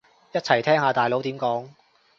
[0.31, 1.69] 一齊聽下大佬點講